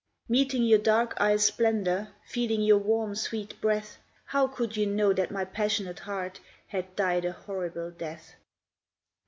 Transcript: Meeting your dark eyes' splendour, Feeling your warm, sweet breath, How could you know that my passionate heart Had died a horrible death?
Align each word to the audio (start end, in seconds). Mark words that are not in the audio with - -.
Meeting 0.27 0.63
your 0.63 0.79
dark 0.79 1.13
eyes' 1.21 1.45
splendour, 1.45 2.07
Feeling 2.25 2.63
your 2.63 2.79
warm, 2.79 3.13
sweet 3.13 3.61
breath, 3.61 3.97
How 4.25 4.47
could 4.47 4.75
you 4.75 4.87
know 4.87 5.13
that 5.13 5.29
my 5.29 5.45
passionate 5.45 5.99
heart 5.99 6.39
Had 6.69 6.95
died 6.95 7.23
a 7.23 7.31
horrible 7.33 7.91
death? 7.91 8.33